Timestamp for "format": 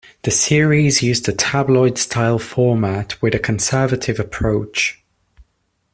2.39-3.21